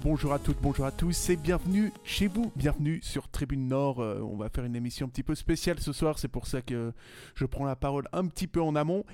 [0.00, 4.00] Bonjour à toutes, bonjour à tous et bienvenue chez vous, bienvenue sur Tribune Nord.
[4.00, 6.62] Euh, on va faire une émission un petit peu spéciale ce soir, c'est pour ça
[6.62, 6.94] que
[7.34, 9.04] je prends la parole un petit peu en amont.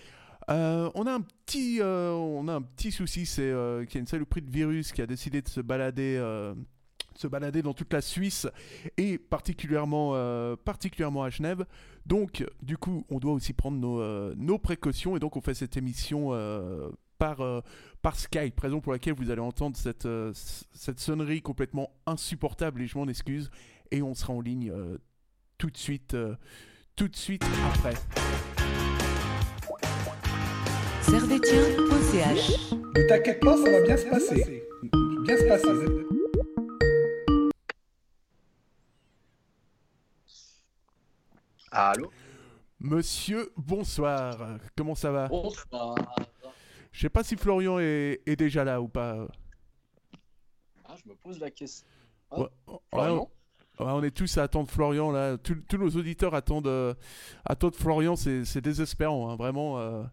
[0.51, 3.53] Euh, on, a un petit, euh, on a un petit souci, c'est
[3.89, 6.17] qu'il y a une saloperie de virus qui a décidé de se balader
[7.17, 8.47] se balader dans toute la Suisse
[8.97, 10.13] et particulièrement,
[10.65, 11.67] particulièrement à Genève.
[12.07, 16.31] Donc, du coup, on doit aussi prendre nos précautions et donc on fait cette émission
[17.23, 17.63] par,
[18.03, 22.89] par Skype, raison pour laquelle vous allez entendre cette, euh, cette sonnerie complètement insupportable et
[22.89, 23.49] je m'en excuse.
[23.93, 24.99] Et on sera en ligne euh,
[25.57, 26.35] tout de suite, euh,
[26.97, 27.95] tout de suite après.
[31.03, 34.65] Servetien.ch Ne t'inquiète pas, ça va bien se passer.
[35.25, 35.69] Bien se passer.
[41.71, 42.11] Allô?
[42.81, 44.59] Monsieur, bonsoir.
[44.77, 45.29] Comment ça va?
[45.29, 45.95] Bonsoir.
[46.93, 49.27] Je sais pas si Florian est, déjà là ou pas.
[50.85, 51.87] Ah, je me pose la question.
[52.31, 52.49] Ah,
[52.93, 53.31] Florian
[53.79, 55.39] on, est tous à attendre Florian là.
[55.39, 56.95] Tous, nos auditeurs attendent, euh,
[57.45, 58.17] attendent Florian.
[58.17, 59.79] C'est désespérant, hein, vraiment.
[59.79, 60.05] Euh.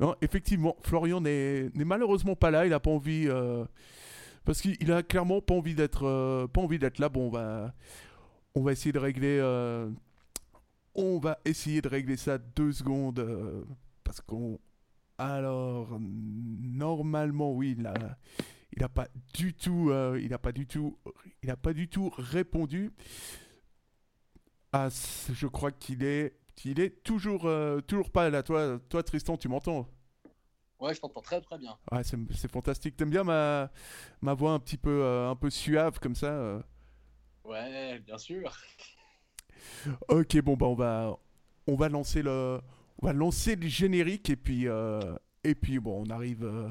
[0.00, 2.66] Non, effectivement, Florian n'est malheureusement pas là.
[2.66, 3.26] Il a pas envie.
[3.28, 3.64] Euh,
[4.44, 7.08] parce qu'il a clairement pas envie d'être pas envie d'être là.
[7.08, 7.74] Bon, on va,
[8.54, 9.40] on va essayer de régler
[10.94, 13.18] on va essayer de régler ça deux secondes.
[13.20, 13.64] Euh,
[14.04, 14.58] parce qu'on.
[15.18, 17.94] Alors, normalement, oui, il a,
[18.76, 20.96] il a pas du tout, euh, il a pas du tout,
[21.42, 22.92] il a pas du tout répondu.
[24.72, 24.88] Ah,
[25.32, 28.42] je crois qu'il est, il est toujours, euh, toujours pas là.
[28.42, 29.88] Toi, toi, Tristan, tu m'entends?
[30.78, 31.76] Ouais, je t'entends très très bien.
[31.90, 32.96] Ouais, c'est fantastique.
[32.96, 33.72] T'aimes bien ma,
[34.20, 36.62] ma voix un petit peu, un peu suave comme ça
[37.42, 38.56] Ouais, bien sûr.
[40.08, 41.18] Ok, bon bah on va
[41.66, 42.60] on va lancer le
[43.00, 45.00] on va lancer le générique et puis euh,
[45.44, 46.68] et puis bon on arrive euh,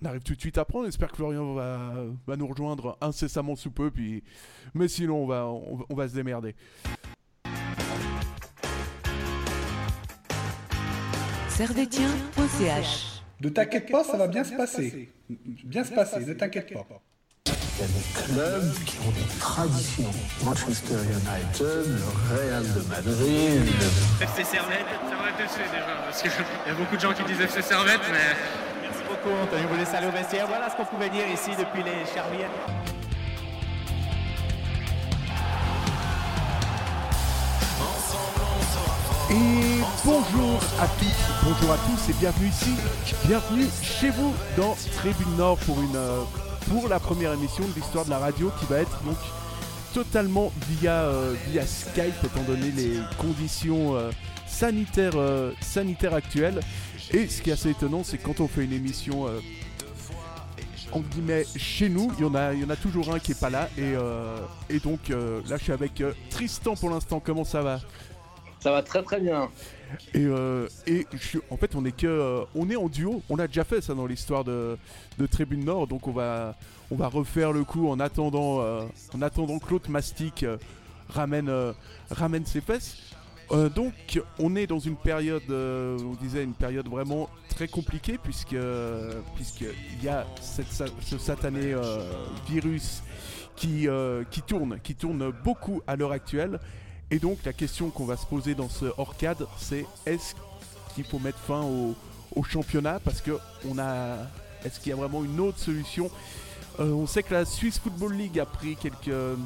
[0.00, 0.78] on arrive tout de suite après.
[0.78, 1.94] On espère que Florian va,
[2.26, 4.22] va nous rejoindre incessamment sous peu puis
[4.74, 6.54] mais sinon on va on, va se démerder.
[11.48, 15.10] Servetien.ch Ne t'inquiète pas, ça va bien se passer.
[15.28, 16.86] Bien se passer, ne t'inquiète pas.
[17.78, 20.10] Il y a des clubs qui ont des traditions.
[20.42, 23.72] Manchester United, le Real de Madrid.
[24.20, 26.30] FC Servette, Servette FC déjà, parce qu'il
[26.66, 28.34] y a beaucoup de gens qui disent FC Servette, mais.
[28.82, 29.62] Merci beaucoup, Anthony.
[29.70, 30.48] Vous laisse aller au vestiaire.
[30.48, 32.50] Voilà ce qu'on pouvait dire ici depuis les Charmières.
[39.30, 42.74] Et bonjour à tous, bonjour à tous et bienvenue ici,
[43.26, 46.22] bienvenue chez vous dans Tribune Nord pour une euh,
[46.68, 49.16] pour la première émission de l'histoire de la radio qui va être donc
[49.92, 54.10] totalement via, euh, via Skype étant donné les conditions euh,
[54.46, 56.60] sanitaires, euh, sanitaires actuelles.
[57.12, 59.26] Et ce qui est assez étonnant, c'est que quand on fait une émission
[60.92, 63.40] en guillemets chez nous, il y en a, y en a toujours un qui est
[63.40, 63.70] pas là.
[63.78, 63.94] Et,
[64.68, 67.18] et donc là, je suis avec Tristan pour l'instant.
[67.18, 67.80] Comment ça va?
[68.60, 69.48] Ça va très très bien.
[70.14, 70.68] Et, euh,
[71.50, 73.22] en fait, on est que, euh, est en duo.
[73.28, 74.76] On a déjà fait ça dans l'histoire de,
[75.18, 76.56] de, Tribune Nord, donc on va,
[76.90, 78.82] on va refaire le coup en attendant, euh,
[79.14, 80.44] en attendant que l'autre mastic
[81.08, 81.50] ramène,
[82.10, 82.96] ramène ses fesses.
[83.50, 88.56] donc, on est dans une période, on disait une période vraiment très compliquée puisque,
[89.36, 90.70] puisqu'il y a cette,
[91.00, 91.74] ce satané
[92.46, 93.02] virus
[93.56, 93.88] qui,
[94.30, 96.60] qui tourne, qui tourne beaucoup à l'heure actuelle.
[97.10, 100.34] Et donc la question qu'on va se poser dans ce hors-cadre, c'est est-ce
[100.94, 101.94] qu'il faut mettre fin au,
[102.44, 103.00] championnat?
[103.00, 103.38] Parce que
[103.68, 104.18] on a.
[104.64, 106.10] Est-ce qu'il y a vraiment une autre solution?
[106.80, 109.38] Euh, On sait que la Swiss Football League a pris quelques,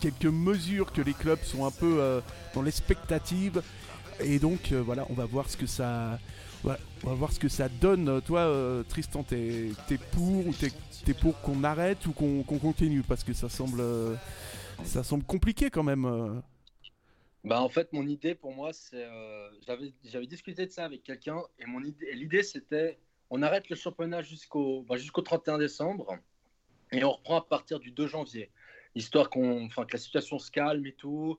[0.00, 2.20] quelques mesures, que les clubs sont un peu euh,
[2.54, 3.62] dans l'expectative.
[4.20, 6.18] Et donc euh, voilà, on va voir ce que ça.
[6.62, 8.20] va voir ce que ça donne.
[8.22, 8.48] Toi,
[8.88, 10.54] Tristan, t'es es pour ou
[11.04, 13.02] t'es pour qu'on arrête ou qu'on continue?
[13.02, 13.82] Parce que ça semble,
[14.84, 16.42] ça semble compliqué quand même.
[17.44, 19.04] Bah, en fait, mon idée pour moi, c'est.
[19.04, 19.48] Euh,
[20.02, 21.64] j'avais discuté de ça avec quelqu'un et
[22.14, 22.98] l'idée c'était
[23.30, 26.18] on arrête le championnat jusqu'au bah, jusqu'au 31 décembre
[26.92, 28.50] et on reprend à partir du 2 janvier,
[28.94, 31.38] histoire qu'on, que la situation se calme et tout.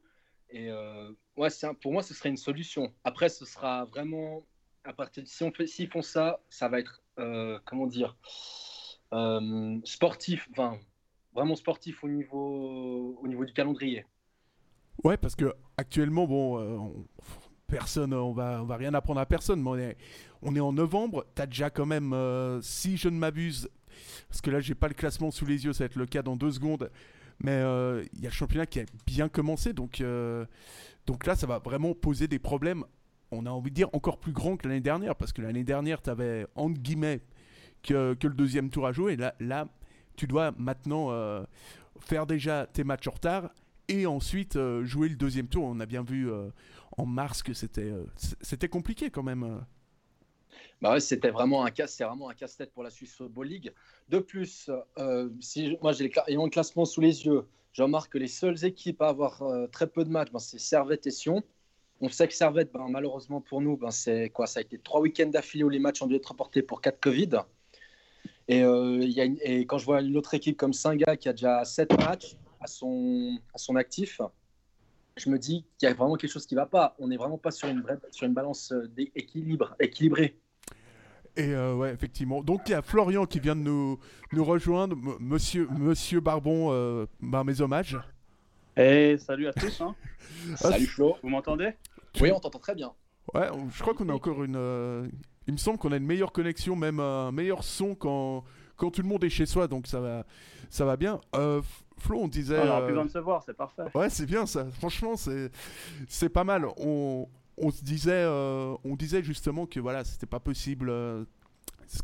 [0.50, 2.94] Et euh, ouais, un, pour moi, ce serait une solution.
[3.04, 4.46] Après, ce sera vraiment
[4.84, 8.18] à partir de si on fait, s'ils font ça, ça va être euh, comment dire
[9.84, 10.80] sportif, enfin
[11.34, 14.06] vraiment sportif au niveau au niveau du calendrier.
[15.04, 16.78] Ouais, parce que actuellement, bon, euh,
[17.68, 19.98] personne, on va, on va rien apprendre à personne, mais on est,
[20.42, 21.26] on en novembre.
[21.34, 23.70] T'as déjà quand même, euh, si je ne m'abuse,
[24.30, 26.22] parce que là, j'ai pas le classement sous les yeux, ça va être le cas
[26.22, 26.92] dans deux secondes.
[27.44, 30.04] Mais euh, il y a le championnat qui a bien commencé, donc,
[31.08, 32.84] donc là, ça va vraiment poser des problèmes
[33.34, 36.02] on a envie de dire encore plus grand que l'année dernière, parce que l'année dernière,
[36.02, 37.22] tu avais entre guillemets
[37.82, 39.16] que, le deuxième tour à jouer.
[39.16, 39.70] Là, là
[40.18, 41.08] tu dois maintenant
[42.02, 43.50] faire déjà tes matchs en retard
[43.92, 45.66] et ensuite euh, jouer le deuxième tour.
[45.66, 46.50] On a bien vu euh,
[46.98, 48.06] en mars que c'était euh,
[48.42, 49.62] c'était compliqué quand même.
[50.82, 53.74] Bah c'était vraiment un casse, c'est vraiment un casse-tête pour la Suisse Football League.
[54.10, 54.70] De plus,
[55.40, 59.10] si moi j'ai le classement sous les yeux, je remarque que les seules équipes à
[59.10, 61.44] avoir très peu de matchs, ben, c'est Servette et Sion.
[62.02, 65.02] On sait que Servette, ben, malheureusement pour nous, ben, c'est quoi Ça a été trois
[65.02, 67.30] week-ends d'affilée où les matchs ont dû être reportés pour 4 Covid.
[68.48, 72.36] Et, et quand je vois une autre équipe comme Singa qui a déjà 7 matchs
[72.62, 74.22] à son, à son actif,
[75.18, 76.96] je me dis qu'il y a vraiment quelque chose qui ne va pas.
[77.00, 80.38] On n'est vraiment pas sur une, vraie, sur une balance euh, d'équilibre, équilibrée.
[81.36, 82.44] Et euh, ouais, effectivement.
[82.44, 84.00] Donc il y a Florian qui vient de nous,
[84.32, 84.96] nous rejoindre.
[84.96, 87.98] M- monsieur, monsieur Barbon, euh, bah, mes hommages.
[88.78, 89.96] Et salut à tous, hein.
[90.56, 91.18] Salut Flo.
[91.22, 91.72] vous m'entendez?
[92.22, 92.92] Oui, on t'entend très bien.
[93.34, 94.56] Ouais, on- je crois qu'on a encore une.
[94.56, 95.08] euh,
[95.48, 98.44] il me semble qu'on a une meilleure connexion, même un meilleur son quand,
[98.78, 100.26] quand tout le monde est chez soi, donc ça va,
[100.72, 101.20] ça va bien.
[101.36, 101.62] Euh,
[102.00, 102.60] Flo, on disait.
[102.60, 103.84] On aura euh, plus besoin de se voir, c'est parfait.
[103.94, 104.66] Ouais, c'est bien ça.
[104.72, 105.52] Franchement, c'est
[106.08, 106.66] c'est pas mal.
[106.78, 107.28] On,
[107.58, 110.92] on se disait, euh, on disait justement que voilà, c'était pas possible.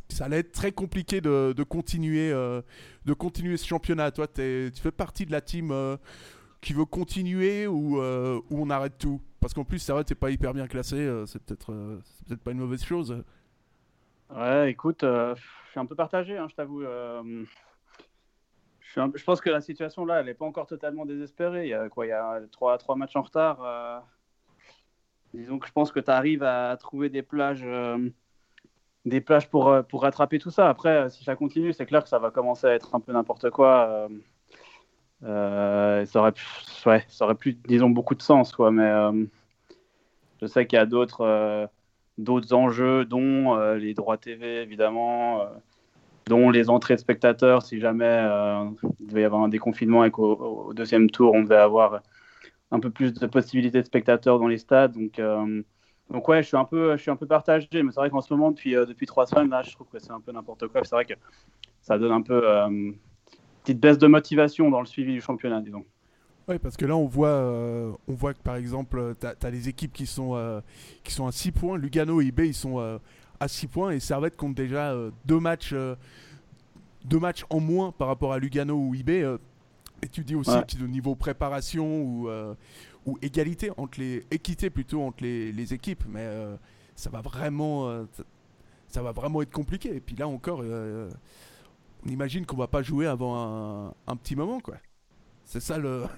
[0.09, 2.61] ça allait être très compliqué de, de continuer, euh,
[3.05, 4.11] de continuer ce championnat.
[4.11, 5.97] Toi, tu fais partie de la team euh,
[6.61, 9.21] qui veut continuer ou, euh, ou on arrête tout?
[9.39, 10.97] Parce qu'en plus, c'est vrai, t'es pas hyper bien classé.
[11.25, 11.71] c'est peut-être,
[12.27, 13.23] peut-être pas une mauvaise chose.
[14.35, 15.35] Ouais, écoute, je
[15.71, 16.83] suis un peu partagé, hein, je t'avoue.
[18.95, 21.65] Je, pense que la situation là, elle n'est pas encore totalement désespérée.
[21.65, 22.05] Il y a quoi
[22.51, 23.63] trois, matchs en retard.
[23.63, 23.99] euh,
[25.33, 28.09] disons que je pense que tu arrives à trouver des plages, euh,
[29.05, 30.69] euh, pour rattraper tout ça.
[30.69, 33.49] Après, si ça continue, c'est clair que ça va commencer à être un peu n'importe
[33.49, 34.09] quoi.
[35.21, 38.53] ça, aurait, plus, disons, beaucoup de sens.
[38.53, 39.27] Quoi, mais
[40.41, 41.69] je sais qu'il y a d'autres.
[42.53, 45.45] enjeux, dont les droits TV, évidemment,
[46.27, 48.65] dont les entrées de spectateurs, si jamais euh,
[48.99, 50.35] il devait y avoir un déconfinement et qu'au
[50.67, 52.01] au deuxième tour, on devait avoir
[52.71, 54.93] un peu plus de possibilités de spectateurs dans les stades.
[54.93, 55.61] Donc, euh,
[56.09, 58.21] donc ouais, je suis un peu, je suis un peu partagé, mais c'est vrai qu'en
[58.21, 60.67] ce moment, depuis, euh, depuis trois semaines, là, je trouve que c'est un peu n'importe
[60.67, 60.81] quoi.
[60.83, 61.13] C'est vrai que
[61.81, 62.95] ça donne un peu euh, une
[63.63, 65.85] petite baisse de motivation dans le suivi du championnat, disons.
[66.49, 67.43] Oui, parce que là, on voit,
[68.07, 70.61] on voit que par exemple, tu as, les équipes qui sont,
[71.03, 71.77] qui sont à 6 points.
[71.77, 72.99] Lugano et IB, ils sont euh,
[73.39, 73.91] à 6 points.
[73.91, 75.95] Et Servette compte déjà euh, deux, matchs, euh,
[77.05, 79.09] deux matchs en moins par rapport à Lugano ou IB.
[79.23, 79.37] euh.
[80.01, 80.87] et tu dis aussi Ouais.
[80.87, 82.29] niveau préparation ou,
[83.05, 86.03] ou égalité, entre les, équité plutôt entre les, les équipes.
[86.09, 86.27] Mais
[86.95, 88.23] ça, va vraiment, ça,
[88.87, 89.95] ça va vraiment être compliqué.
[89.95, 91.09] Et puis là encore, euh,
[92.05, 94.59] on imagine qu'on va pas jouer avant un, un petit moment.
[94.59, 94.75] quoi.
[95.45, 96.03] C'est ça le.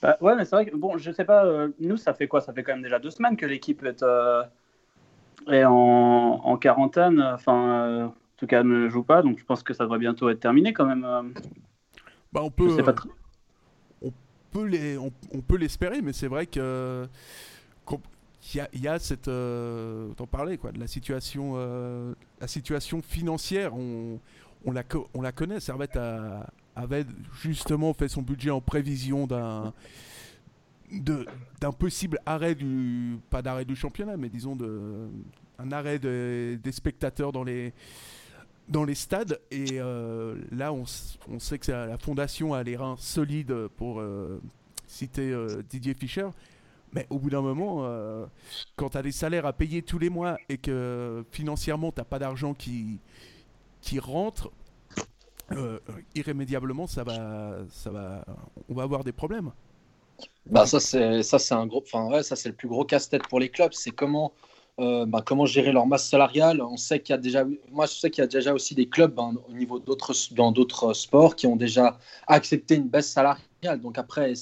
[0.00, 2.40] Bah, ouais, mais c'est vrai que, bon, je sais pas, euh, nous, ça fait quoi?
[2.40, 4.44] Ça fait quand même déjà deux semaines que l'équipe est, euh,
[5.50, 9.62] est en, en quarantaine, enfin, euh, en tout cas, ne joue pas, donc je pense
[9.62, 11.04] que ça devrait bientôt être terminé quand même.
[11.04, 11.22] euh.
[12.32, 12.94] Bah, on peut, pas
[14.02, 14.10] euh,
[14.50, 17.06] peut les, on, on peut l'espérer, mais c'est vrai que
[18.54, 22.46] y a, il y a cette, euh, t'en parlais quoi, de la situation, euh, la
[22.46, 23.74] situation financière.
[23.74, 24.18] On,
[24.66, 25.60] on la, co- on la connaît.
[25.60, 27.06] Servette a- avait
[27.40, 29.72] justement fait son budget en prévision d'un
[30.90, 35.08] d'un possible arrêt du pas d'arrêt du championnat, mais disons de
[35.58, 37.72] un arrêt de- des spectateurs dans les
[38.68, 39.40] dans les stades.
[39.50, 40.84] Et euh, là on,
[41.28, 44.40] on sait que la fondation a les reins solides pour euh,
[44.86, 46.28] citer euh, Didier Fischer.
[46.92, 47.84] Mais au bout d'un moment
[48.76, 52.20] quand tu as des salaires à payer tous les mois et que financièrement tu pas
[52.20, 53.00] d'argent qui
[53.80, 54.52] qui rentre
[56.14, 58.24] irrémédiablement ça va ça va
[58.68, 59.50] on va avoir des problèmes
[60.46, 61.82] Bah, ça, c'est ça, c'est un gros.
[61.82, 63.72] Enfin, ouais, ça, c'est le plus gros casse-tête pour les clubs.
[63.72, 64.32] C'est comment,
[64.78, 66.60] euh, bah, comment gérer leur masse salariale.
[66.60, 67.44] On sait qu'il y a déjà.
[67.70, 70.52] Moi, je sais qu'il y a déjà aussi des clubs hein, au niveau d'autres dans
[70.52, 73.80] d'autres sports qui ont déjà accepté une baisse salariale.
[73.80, 74.32] Donc après,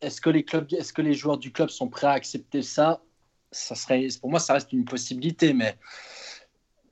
[0.00, 3.02] est-ce que les clubs, est-ce que les joueurs du club sont prêts à accepter ça?
[3.52, 5.78] Ça serait, pour moi, ça reste une possibilité, mais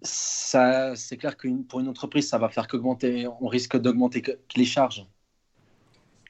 [0.02, 3.26] ça, c'est clair que pour une entreprise, ça va faire qu'augmenter.
[3.40, 4.22] On risque d'augmenter
[4.56, 5.06] les charges.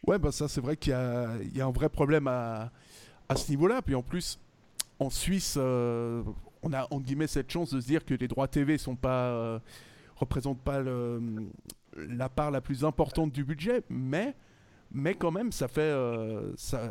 [0.06, 0.94] Ouais, bah ça c'est vrai qu'il y
[1.60, 2.70] a, un vrai problème à,
[3.28, 3.82] à ce niveau-là.
[3.82, 4.38] Puis en plus,
[4.98, 6.22] en Suisse, euh,
[6.62, 9.28] on a entre guillemets cette chance de se dire que les droits TV sont pas,
[9.30, 9.58] euh,
[10.16, 10.82] représentent pas
[11.96, 14.34] la part la plus importante du budget, mais,
[14.90, 16.90] mais quand même, ça fait, euh, ça,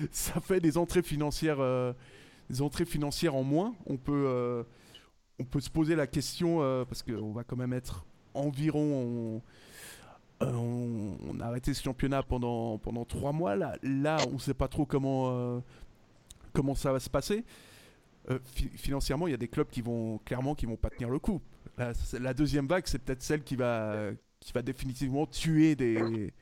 [0.40, 1.58] fait des entrées financières,
[2.48, 3.74] des entrées financières en moins.
[3.86, 4.64] On peut,
[5.38, 8.04] on peut se poser la question parce qu'on va quand même être
[8.34, 8.80] environ.
[8.82, 9.42] on-
[10.42, 13.56] euh, on, on a arrêté ce championnat pendant, pendant trois mois.
[13.56, 15.60] Là, là on ne sait pas trop comment, euh,
[16.52, 17.44] comment ça va se passer.
[18.30, 21.10] Euh, fi- financièrement, il y a des clubs qui vont clairement qui vont pas tenir
[21.10, 21.40] le coup.
[22.18, 26.32] La, deuxième vague, c'est peut-être celle qui va qui va définitivement tuer des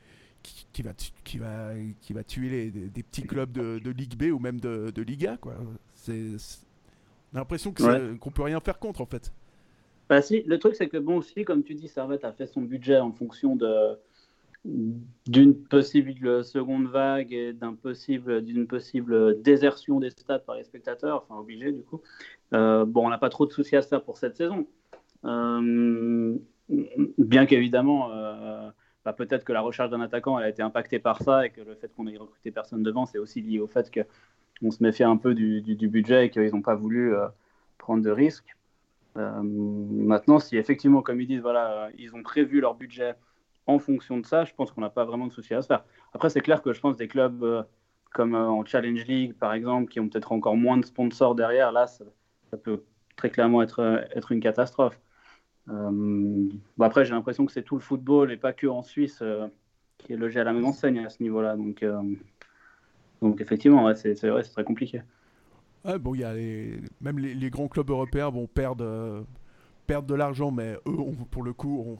[0.42, 0.92] qui, qui va
[1.24, 4.38] qui va qui va tuer les, des, des petits clubs de, de Ligue B ou
[4.40, 5.54] même de, de Liga quoi.
[5.94, 6.60] C'est c'est-
[7.32, 8.16] on a l'impression Ouais.
[8.18, 9.32] qu'on peut rien faire contre en fait.
[10.08, 12.62] Bah si, le truc c'est que bon aussi, comme tu dis, Servette a fait son
[12.62, 13.98] budget en fonction de
[15.26, 21.22] d'une possible seconde vague et d'un possible d'une possible désertion des stades par les spectateurs,
[21.22, 22.02] enfin obligé du coup.
[22.54, 24.66] Euh, bon, on n'a pas trop de soucis à se faire pour cette saison.
[25.24, 26.36] Euh,
[27.18, 28.70] bien qu'évidemment, euh,
[29.04, 31.74] bah, peut-être que la recherche d'un attaquant a été impactée par ça et que le
[31.76, 34.00] fait qu'on ait recruté personne devant, c'est aussi lié au fait que
[34.62, 37.14] on se méfie un peu du, du- budget et qu'ils n'ont pas voulu
[37.78, 38.57] prendre de risques.
[39.16, 43.14] Euh, maintenant, si effectivement, comme ils disent, voilà, euh, ils ont prévu leur budget
[43.66, 45.84] en fonction de ça, je pense qu'on n'a pas vraiment de souci à se faire.
[46.12, 47.62] Après, c'est clair que je pense des clubs euh,
[48.12, 51.86] comme en Challenge League, par exemple, qui ont peut-être encore moins de sponsors derrière, là,
[51.86, 52.04] ça,
[52.56, 52.82] peut
[53.16, 54.98] très clairement être, être une catastrophe.
[55.66, 56.50] Bon,
[56.80, 59.22] après, j'ai l'impression que c'est tout le football et pas que en Suisse
[59.98, 61.56] qui est logé à la même enseigne à ce niveau-là.
[61.56, 61.84] Donc,
[63.20, 65.02] donc effectivement, c'est vrai, c'est très compliqué.
[65.84, 66.34] Bon, y a
[67.00, 69.22] même les, grands clubs européens vont perdre, euh,
[69.86, 70.96] perdre de l'argent, mais eux,
[71.30, 71.98] pour le coup,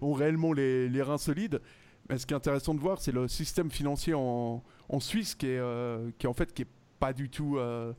[0.00, 1.60] ont, réellement les, reins solides.
[2.08, 4.62] Mais ce qui est intéressant de voir, c'est le système financier en,
[5.00, 6.68] Suisse qui est, euh, qui en fait qui est
[7.00, 7.58] pas du tout.
[7.58, 7.92] euh,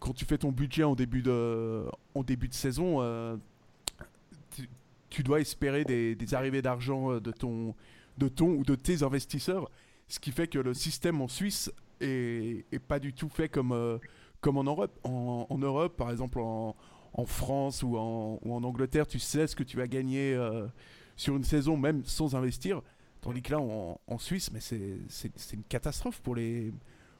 [0.00, 3.00] quand tu fais ton budget en début de, en début de saison,
[4.54, 4.68] tu,
[5.08, 7.74] tu dois espérer des, des arrivées d'argent de ton,
[8.18, 9.70] de ton ou de tes investisseurs.
[10.08, 11.70] Ce qui fait que le système en Suisse
[12.00, 13.98] est pas du tout fait comme, euh,
[14.40, 14.98] comme en Europe.
[15.04, 16.74] En, Europe, par exemple en,
[17.26, 20.66] France ou en, Angleterre, tu sais ce que tu vas gagner euh,
[21.16, 22.82] sur une saison, même sans investir.
[23.20, 26.72] Tandis que là, en, Suisse, mais c'est une catastrophe pour les,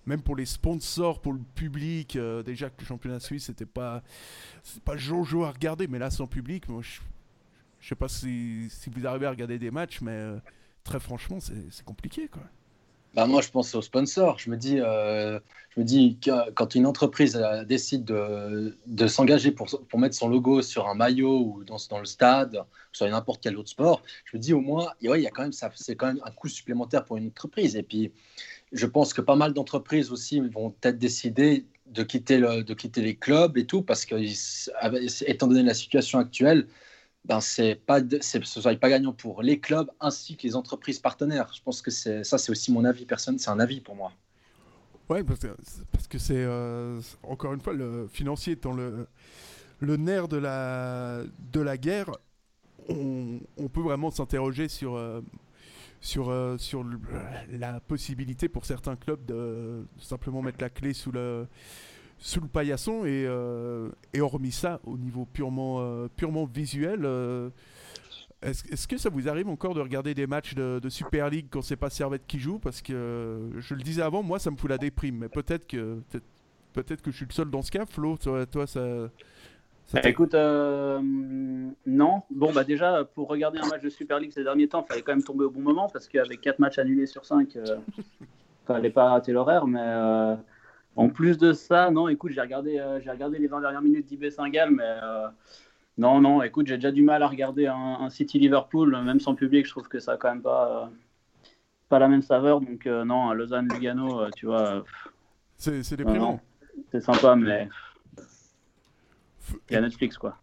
[0.06, 2.16] même pour les sponsors, pour le public.
[2.16, 4.02] euh, déjà que le championnat suisse, c'était pas,
[4.84, 7.00] pas jojo à regarder, mais là, sans public, moi, je,
[7.80, 10.34] je sais pas si, si vous arrivez à regarder des matchs, mais
[10.82, 12.42] très franchement, c'est c'est compliqué, quoi.
[13.14, 14.38] Bah, moi, je pense aux sponsors.
[14.40, 15.38] Je me dis, euh,
[15.70, 16.18] je me dis
[16.56, 20.94] quand une entreprise euh, décide de, de s'engager pour, pour mettre son logo sur un
[20.94, 24.60] maillot ou dans, dans le stade, sur n'importe quel autre sport, je me dis au
[24.60, 27.76] moins, y a quand même ça, c'est quand même un coût supplémentaire pour une entreprise.
[27.76, 28.12] Et puis,
[28.72, 33.02] je pense que pas mal d'entreprises aussi vont peut-être décider de quitter, le, de quitter
[33.02, 34.16] les clubs et tout, parce que,
[35.30, 36.66] étant donné la situation actuelle,
[37.24, 40.98] ben c'est pas, de- ce serait pas gagnant pour les clubs ainsi que les entreprises
[40.98, 41.50] partenaires.
[41.54, 44.12] Je pense que ça, c'est aussi mon avis personnel, c'est un avis pour moi.
[45.08, 49.06] Ouais, parce que c'est euh, encore une fois le financier étant le
[49.80, 52.10] le nerf de la de la guerre,
[52.88, 55.20] on, peut vraiment s'interroger sur euh,
[56.00, 56.86] sur euh, sur
[57.50, 61.46] la possibilité pour certains clubs de simplement mettre la clé sous le
[62.24, 67.50] sous le paillasson et, euh, et hormis ça au niveau purement euh, purement visuel euh,
[68.40, 71.48] est-ce est-ce que ça vous arrive encore de regarder des matchs de, de Super League
[71.50, 72.58] quand c'est pas Servette qui joue?
[72.58, 75.98] Parce que je le disais avant, moi ça me fout la déprime, mais peut-être que
[76.72, 77.86] peut-être que je suis le seul dans ce cas.
[77.86, 79.08] Flo, toi, toi ça.
[79.86, 82.22] ça Bah, écoute, non.
[82.30, 85.02] Bon, bah déjà, pour regarder un match de Super League ces derniers temps, il fallait
[85.02, 87.78] quand même tomber au bon moment parce qu'avec 4 matchs annulés sur 5, euh,
[88.66, 89.66] fallait pas rater l'horaire.
[89.66, 90.36] Mais
[90.96, 94.06] en plus de ça, non, écoute, j'ai regardé, euh, j'ai regardé les 20 dernières minutes
[94.06, 95.26] d'IB Saint-Gall, mais euh,
[95.98, 99.34] non, non, écoute, j'ai déjà du mal à regarder un, un City Liverpool, même sans
[99.34, 101.46] public, je trouve que ça a quand même pas, euh,
[101.88, 102.60] pas la même saveur.
[102.60, 104.84] Donc, non, un Lausanne-Lugano, euh, tu vois,
[105.56, 106.40] c'est déprimant.
[106.92, 107.68] c'est sympa, mais
[109.68, 110.36] il y a Netflix, quoi.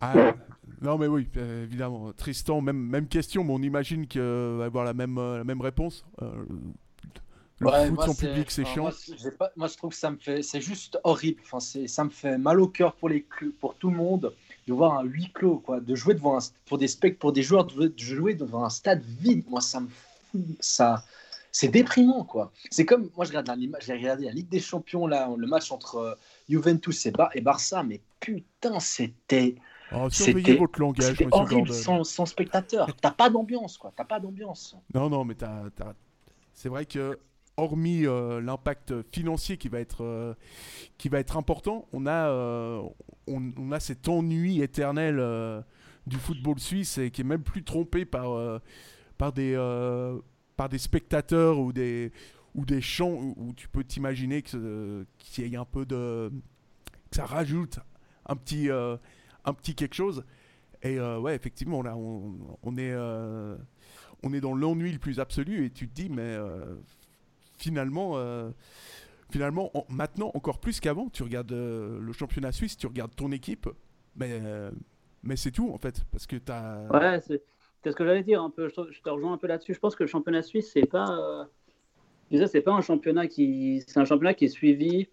[0.00, 0.34] Ah,
[0.82, 1.26] non, mais oui,
[1.62, 2.12] évidemment.
[2.12, 6.04] Tristan, même, même question, mais on imagine qu'il va avoir la même, la même réponse.
[7.58, 8.82] Le Ouais, foot moi, sans public, c'est enfin, chiant.
[8.82, 11.40] Moi, pas- moi, je trouve que ça me fait, c'est juste horrible.
[11.42, 13.26] Enfin, ça me fait mal au cœur pour les,
[13.60, 14.34] pour tout le monde
[14.66, 17.42] de voir un huis clos, quoi, de jouer devant un, pour des spect, pour des
[17.42, 19.44] joueurs de jouer, de jouer devant un stade vide.
[19.48, 21.02] Moi, ça me fout, ça,
[21.50, 22.52] c'est déprimant, quoi.
[22.70, 25.72] C'est comme, moi, je regarde la, j'ai regardé la Ligue des Champions là, le match
[25.72, 26.14] entre euh,
[26.50, 29.54] Juventus et, Bar- et Barça, mais putain, c'était,
[29.92, 32.94] Oh, surveillez c'était- votre langage, monsieur horrible sans, sans spectateur.
[33.00, 33.92] T'as pas d'ambiance, quoi.
[33.96, 34.76] T'as pas d'ambiance.
[34.92, 35.70] Non, non, mais t'as-
[36.52, 37.18] c'est vrai que,
[37.56, 40.34] hormis euh, l'impact financier qui va être, euh,
[40.98, 42.82] qui va être important, on a, euh,
[43.26, 45.16] on, a cet ennui éternel
[46.06, 48.60] du football suisse et qui est même plus trompé par,
[49.18, 49.56] par, des,
[50.56, 52.12] par des spectateurs ou des,
[52.54, 56.30] ou des chants où, tu peux t'imaginer que, qu'il y ait un peu de.
[57.10, 57.80] que ça rajoute
[58.26, 60.24] un petit, un petit quelque chose.
[60.82, 62.94] Et euh, ouais, effectivement, là, on, on est.
[64.22, 66.36] on est dans l'ennui le plus absolu et tu te dis mais
[67.56, 68.50] finalement euh,
[69.30, 73.32] finalement, en- maintenant, encore plus qu'avant, tu regardes euh, le championnat suisse, tu regardes ton
[73.32, 73.68] équipe,
[74.16, 74.70] mais, euh,
[75.22, 76.02] mais c'est tout en fait.
[76.12, 76.52] Parce que tu.
[76.92, 77.42] Ouais, c'est
[77.90, 78.68] ce que j'allais dire un peu.
[78.68, 79.74] Je te, rejoins un peu là-dessus.
[79.74, 81.48] Je pense que le championnat suisse, c'est pas.
[82.30, 83.82] c'est pas un championnat qui.
[83.86, 85.08] C'est un championnat qui est suivi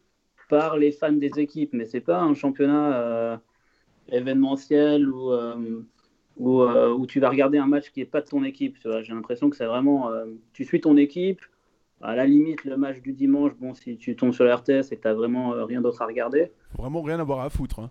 [0.49, 3.41] par les fans des équipes, mais c'est pas un championnat
[4.09, 5.31] événementiel où,
[6.37, 8.77] où, tu vas regarder un match qui est pas de ton équipe.
[9.01, 10.11] J'ai l'impression que c'est vraiment.
[10.53, 11.41] tu suis ton équipe.
[12.03, 15.01] À la limite, le match du dimanche, bon, si tu tombes sur RTS et que
[15.01, 17.79] tu n'as vraiment euh, rien d'autre à regarder, vraiment rien avoir à foutre.
[17.79, 17.89] hein.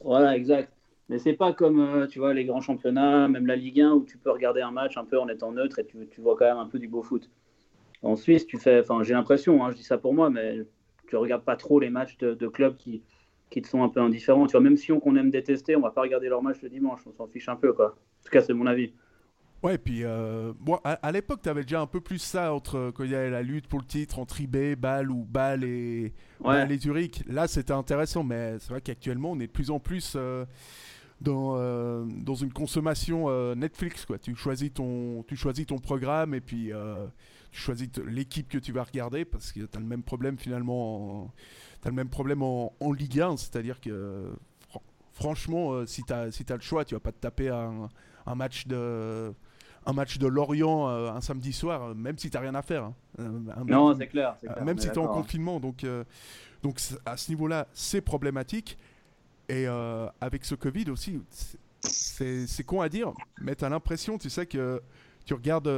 [0.00, 0.70] voilà, exact.
[1.08, 4.04] Mais c'est pas comme, euh, tu vois, les grands championnats, même la Ligue 1, où
[4.04, 6.46] tu peux regarder un match un peu en étant neutre et tu, tu vois quand
[6.46, 7.30] même un peu du beau foot.
[8.02, 10.58] En Suisse, tu fais, enfin, j'ai l'impression, hein, je dis ça pour moi, mais
[11.08, 13.02] tu regardes pas trop les matchs de, de clubs qui,
[13.50, 14.46] qui te sont un peu indifférents.
[14.46, 17.00] Tu vois, même Sion qu'on aime détester, on va pas regarder leurs matchs le dimanche,
[17.06, 17.88] on s'en fiche un peu, quoi.
[17.96, 18.92] En tout cas, c'est mon avis.
[19.64, 22.92] Ouais, puis euh, bon, à, à l'époque, tu avais déjà un peu plus ça entre
[22.94, 26.12] quand il y avait la lutte pour le titre entre IB, Bâle ou Bâle et,
[26.40, 27.24] Ouais, et Zurich.
[27.26, 30.44] Là, c'était intéressant, mais c'est vrai qu'actuellement, on est de plus en plus euh,
[31.22, 34.04] dans, euh, dans une consommation euh, Netflix.
[34.04, 34.18] Quoi.
[34.18, 37.06] Tu, choisis ton, tu choisis ton programme et puis euh,
[37.50, 41.22] tu choisis l'équipe que tu vas regarder parce que tu as le même problème finalement
[41.22, 41.32] en,
[41.80, 44.30] t'as le même problème en, en Ligue 1, c'est-à-dire que
[44.68, 44.82] fran-
[45.14, 47.88] franchement, euh, si tu as, si t'as le choix, tu vas pas te taper un,
[48.26, 49.32] un match de
[49.86, 52.84] un match de Lorient euh, un samedi soir, euh, même si t'as rien à faire.
[52.84, 52.94] hein.
[53.20, 54.36] Euh, un- non, c'est clair.
[54.64, 55.14] même si tu es en hein.
[55.14, 55.60] confinement.
[55.60, 55.84] Donc,
[56.62, 58.78] donc à ce niveau-là, c'est problématique.
[59.48, 59.66] Et
[60.20, 61.20] avec ce Covid aussi,
[61.82, 64.82] c'est- con à dire, mais tu as l'impression, tu sais, que
[65.26, 65.70] tu regardes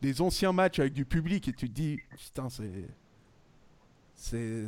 [0.00, 2.88] des anciens matchs avec du public et tu te dis, putain, c'est.
[4.14, 4.64] c'est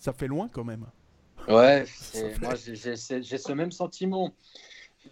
[0.00, 0.84] Ça fait loin quand même.
[1.48, 1.86] Ouais,
[2.42, 4.32] moi j'ai ce j'ai ce même sentiment.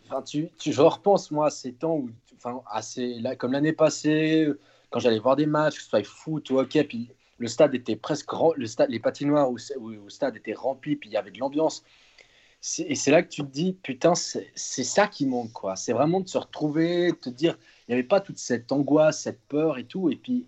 [0.06, 2.10] Enfin, tu, tu, je repense moi à ces temps où,
[2.42, 4.48] enfin, comme l'année passée,
[4.90, 7.96] quand j'allais voir des matchs, que ce soit foot ou hockey, puis le stade était
[7.96, 8.30] presque
[8.66, 11.84] stade, les patinoires au, au, stade étaient remplis, puis il y avait de l'ambiance.
[12.78, 15.76] Et c'est là que tu te dis, putain, c'est ça qui manque, quoi.
[15.76, 17.56] C'est vraiment de se retrouver, de te dire,
[17.88, 20.10] il n'y avait pas toute cette angoisse, cette peur et tout.
[20.10, 20.46] Et puis,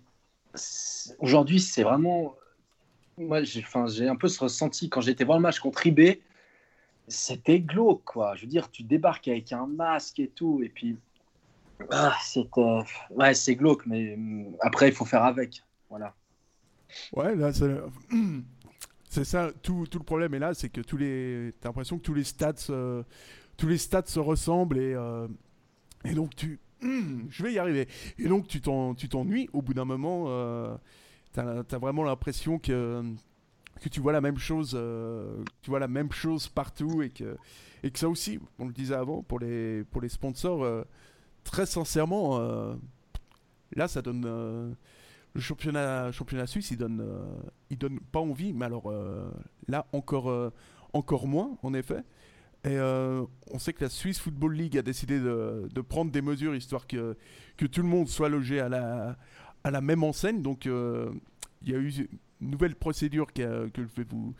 [1.17, 2.35] aujourd'hui, c'est vraiment.
[3.17, 6.21] Moi, j'ai un peu ce ressenti quand j'étais voir le match contre IB.
[7.07, 8.35] C'était glauque, quoi.
[8.35, 10.61] Je veux dire, tu débarques avec un masque et tout.
[10.63, 10.97] Et puis,
[11.91, 12.83] ah, c'était.
[13.09, 15.63] Ouais, c'est glauque, mais hum, après, il faut faire avec.
[15.89, 16.15] Voilà.
[17.15, 17.75] Ouais, là, c'est.
[19.09, 21.53] C'est ça, tout, tout le problème est là, c'est que tous les.
[21.61, 23.03] T'as l'impression que tous les stats se,
[23.57, 24.93] tous les se ressemblent et.
[24.95, 25.27] euh,
[26.05, 26.59] Et donc tu.
[26.81, 27.87] Je vais y arriver.
[28.19, 30.25] Et donc tu t'en- tu t'ennuies au bout d'un moment.
[30.29, 30.75] euh,
[31.33, 33.03] T'as as vraiment l'impression que.
[33.81, 37.37] Que tu vois la même chose, euh, tu vois la même chose partout et que,
[37.83, 40.83] et que ça aussi, on le disait avant, pour les, pour les sponsors, euh,
[41.43, 42.73] très sincèrement, euh,
[43.75, 44.71] là ça donne, euh,
[45.33, 46.11] le championnat,
[46.45, 47.23] suisse, il donne, euh,
[47.69, 48.93] il donne pas envie, mais alors
[49.67, 50.51] là encore,
[50.93, 52.03] encore moins, en effet.
[52.65, 56.87] Et on sait que la Swiss Football League a décidé de, prendre des mesures histoire
[56.87, 57.17] que,
[57.57, 59.17] que tout le monde soit logé à la,
[59.63, 60.41] à la même enseigne.
[60.41, 62.07] Donc il y a eu
[62.39, 64.35] une nouvelle procédure que, je vais vous,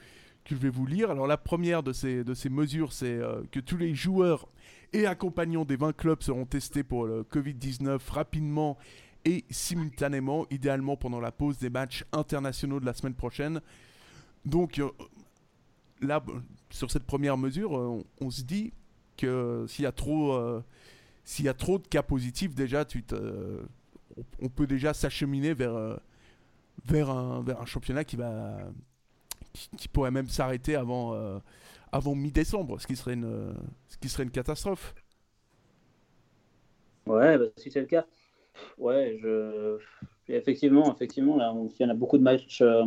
[0.46, 1.10] que je vais vous lire.
[1.10, 3.20] Alors la première de ces, de ces mesures, c'est
[3.52, 4.48] que tous les joueurs
[4.94, 8.78] et accompagnants des 20 clubs seront testés pour le Covid-19 rapidement
[9.26, 13.62] et simultanément, idéalement pendant la pause des matchs internationaux de la semaine prochaine.
[14.46, 14.90] Donc euh,
[16.02, 16.24] là,
[16.70, 18.74] sur cette première mesure, euh, on, se dit
[19.18, 20.62] que s'il y a trop, euh,
[21.40, 22.86] y a trop de cas positifs, déjà,
[24.42, 25.76] on, peut déjà s'acheminer vers,
[27.10, 28.18] un, championnat qui
[29.92, 31.42] pourrait même s'arrêter avant,
[31.94, 33.54] avant mi-décembre, ce qui serait une,
[33.88, 34.94] ce qui serait une catastrophe.
[37.06, 38.06] Ouais, bah, si c'est le cas.
[38.78, 39.78] Ouais, je...
[40.28, 42.84] effectivement, effectivement, il y en a beaucoup de matchs, euh,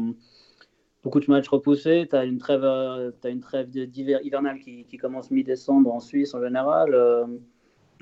[1.03, 2.07] beaucoup de matchs repoussés.
[2.09, 6.95] Tu as une trêve, euh, une trêve hivernale qui, commence mi-décembre en Suisse en général.
[6.95, 7.27] euh.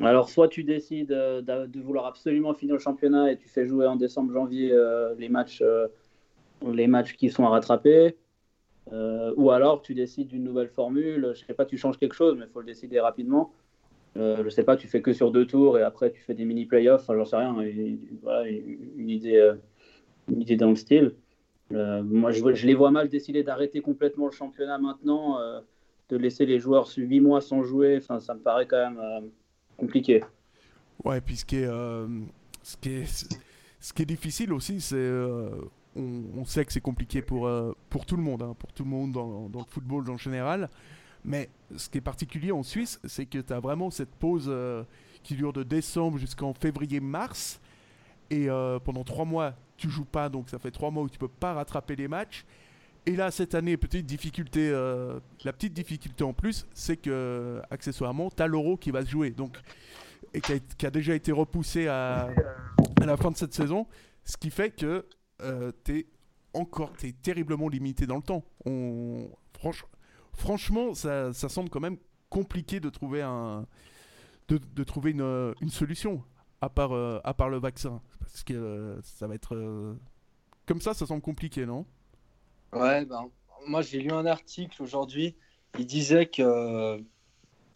[0.00, 3.66] alors, soit tu décides euh, d'a- de vouloir absolument finir le championnat et tu fais
[3.66, 4.74] jouer en décembre, janvier
[5.18, 5.62] les matchs,
[6.66, 8.16] les matchs qui sont à rattraper.
[8.92, 11.32] Euh, ou alors tu décides d'une nouvelle formule.
[11.34, 13.52] Je sais pas, tu changes quelque chose, mais il faut le décider rapidement.
[14.16, 16.44] Euh, je sais pas, tu fais que sur deux tours et après tu fais des
[16.44, 17.56] mini playoffs, enfin, j'en sais rien.
[18.22, 19.54] Voilà, une idée, euh,
[20.28, 21.14] une idée dans le style.
[21.70, 25.40] Moi, je, les vois mal décider d'arrêter complètement le championnat maintenant,
[26.08, 27.96] de laisser les joueurs sur 8 mois sans jouer.
[27.96, 29.30] Enfin, ça me paraît quand même
[29.76, 30.22] compliqué.
[31.04, 31.64] Ouais, puis ce qui
[33.80, 35.10] ce qui est difficile aussi, c'est.
[35.96, 38.90] On, sait que c'est compliqué pour, euh, pour tout le monde, hein, pour tout le
[38.90, 40.68] monde dans, le football en général.
[41.24, 44.84] Mais ce qui est particulier en Suisse, c'est que tu as vraiment cette pause euh,
[45.22, 47.60] qui dure de décembre jusqu'en février-mars.
[48.30, 51.18] Et euh, pendant trois mois, tu joues pas, donc ça fait trois mois où tu
[51.18, 52.44] peux pas rattraper les matchs.
[53.06, 58.46] Et là, cette année, petite difficulté, la petite difficulté en plus, c'est que, accessoirement, t'as
[58.46, 59.30] l'Euro qui va se jouer.
[59.30, 59.58] Donc,
[60.32, 62.30] et qui a, déjà été repoussé à
[63.04, 63.86] la fin de cette saison.
[64.24, 65.04] Ce qui fait que
[65.42, 66.06] euh, t'es
[66.52, 68.44] encore t'es terriblement limité dans le temps.
[70.32, 73.66] Franchement, ça, ça semble quand même compliqué de trouver, un,
[74.48, 76.24] de, de trouver une, une solution,
[76.60, 78.00] à part, euh, à part le vaccin.
[78.18, 79.54] Parce que euh, ça va être...
[79.54, 79.94] euh,
[80.66, 81.86] comme ça, ça semble compliqué, non?
[82.72, 83.30] Ouais, ben,
[83.66, 85.36] moi j'ai lu un article aujourd'hui.
[85.78, 87.02] Il disait que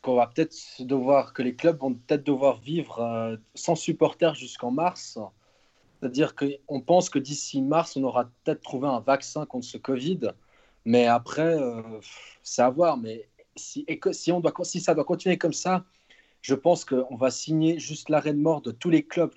[0.02, 5.18] qu'on va peut-être devoir, que les clubs vont peut-être devoir vivre sans supporters jusqu'en mars.
[6.00, 10.20] C'est-à-dire qu'on pense que d'ici mars, on aura peut-être trouvé un vaccin contre ce Covid.
[10.84, 11.82] Mais après, euh,
[12.42, 12.96] c'est à voir.
[12.96, 13.84] Mais si,
[14.32, 15.84] on doit, si ça doit continuer comme ça,
[16.40, 19.32] je pense qu'on va signer juste l'arrêt de mort de tous les clubs,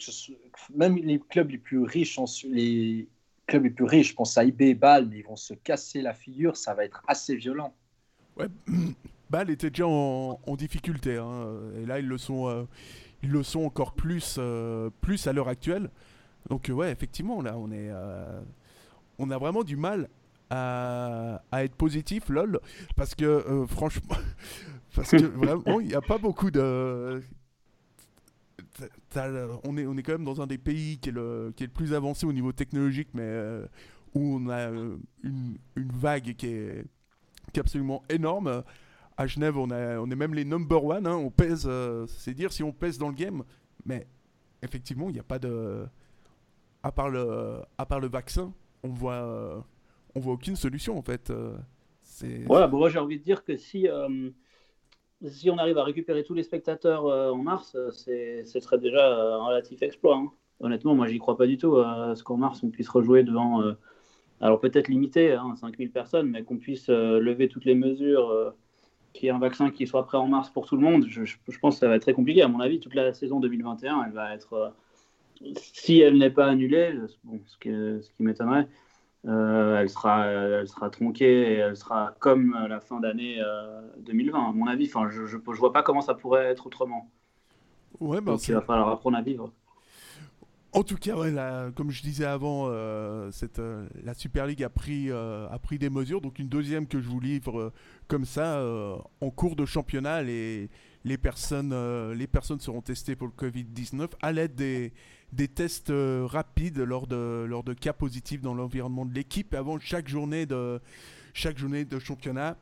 [0.73, 3.07] même les clubs les plus riches, les
[3.47, 6.01] clubs les plus riches, je pense à IB et Bâle, mais ils vont se casser
[6.01, 7.73] la figure, ça va être assez violent.
[8.37, 8.47] Ouais,
[9.29, 12.63] Bâle était déjà en, en difficulté, hein, et là ils le sont, euh,
[13.23, 15.89] ils le sont encore plus, euh, plus à l'heure actuelle.
[16.49, 18.41] Donc euh, ouais, effectivement, là on est, euh,
[19.19, 20.09] on a vraiment du mal
[20.49, 22.59] à, à être positif, lol,
[22.95, 24.15] parce que euh, franchement,
[24.95, 27.21] parce que vraiment il n'y a pas beaucoup de,
[29.63, 31.67] on est, on est quand même dans un des pays qui est le, qui est
[31.67, 33.29] le plus avancé au niveau technologique, mais
[34.13, 34.69] où on a
[35.23, 36.85] une, vague qui est,
[37.53, 38.63] qui est absolument énorme.
[39.17, 41.05] À Genève, on, a, on est même les number one.
[41.05, 41.69] hein, on pèse,
[42.07, 43.43] c'est dire si on pèse dans le game.
[43.85, 44.07] Mais
[44.61, 45.85] effectivement, il n'y a pas de.
[46.83, 49.59] À part le, vaccin, on voit, euh,
[50.15, 51.29] voit aucune solution en fait.
[51.29, 51.55] euh.
[52.47, 54.29] Voilà, bon, moi j'ai envie de dire que si, euh,
[55.27, 59.07] si on arrive à récupérer tous les spectateurs euh, en mars, euh, ce serait déjà
[59.07, 60.17] euh, un relatif exploit.
[60.17, 60.31] hein.
[60.59, 63.23] Honnêtement, moi j'y crois pas du tout euh, à ce qu'en mars on puisse rejouer
[63.23, 63.73] devant, euh,
[64.41, 68.51] alors peut-être limité, hein, 5000 personnes, mais qu'on puisse euh, lever toutes les mesures, euh,
[69.13, 71.05] qu'il y ait un vaccin qui soit prêt en mars pour tout le monde.
[71.07, 71.23] Je,
[71.59, 72.43] pense que ça va être très compliqué.
[72.43, 74.69] À mon avis, toute la saison 2021, elle va être, euh,
[75.57, 78.67] si elle n'est pas annulée, bon, ce, que- ce qui m'étonnerait,
[79.27, 84.49] euh, elle, sera, elle sera tronquée et elle sera comme la fin d'année euh, 2020,
[84.49, 84.87] à mon avis.
[84.87, 87.11] Enfin, je, je vois pas comment ça pourrait être autrement.
[87.99, 89.53] Ouais, bah, Donc il va falloir apprendre à vivre.
[90.73, 94.63] En tout cas, ouais, la- comme je disais avant, euh, cette, euh, la Super League
[94.63, 96.21] a pris, euh, a pris des mesures.
[96.21, 97.73] Donc une deuxième que je vous livre euh,
[98.07, 100.69] comme ça, euh, en cours de championnat, les,
[101.03, 106.25] les, personnes, euh, les personnes seront testées pour le Covid-19 à l'aide des, tests euh,
[106.25, 110.79] rapides lors de, lors de cas positifs dans l'environnement de l'équipe avant chaque journée de,
[111.33, 112.57] chaque journée de championnat.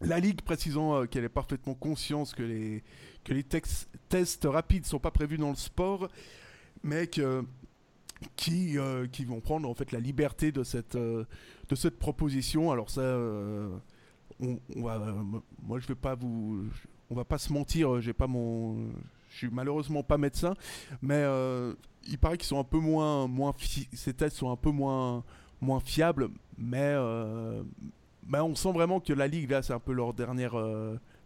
[0.00, 2.84] La Ligue précisant euh, qu'elle est parfaitement consciente que les,
[3.24, 6.08] que les tex- tests rapides ne sont pas prévus dans le sport
[6.82, 7.20] mais qui,
[8.36, 11.26] qui vont prendre en fait la liberté de cette, de
[11.74, 12.70] cette proposition.
[12.70, 13.18] Alors ça,
[14.38, 16.68] moi je vais pas vous,
[17.10, 18.76] on va pas se mentir, euh, j'ai pas mon,
[19.30, 20.54] je suis malheureusement pas médecin,
[21.02, 21.74] mais euh,
[22.08, 23.54] il paraît qu'ils sont un peu moins, moins,
[23.92, 25.24] ces tests sont un peu moins,
[25.60, 27.62] moins fiables, mais, euh,
[28.26, 30.56] mais on sent vraiment que la ligue là, c'est un peu leur dernière,